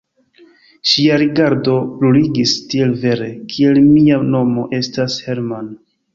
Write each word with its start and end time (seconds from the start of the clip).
Ŝia 0.91 1.17
rigardo 1.21 1.75
bruligis, 1.99 2.55
tiel 2.73 2.95
vere, 3.05 3.29
kiel 3.53 3.79
mia 3.93 4.19
nomo 4.33 4.67
estas 4.81 5.21
Hermann. 5.29 5.73